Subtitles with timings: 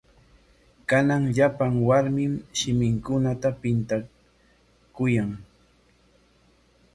[0.93, 5.31] Kanan llapan warmim shiminkunata pintakuyan.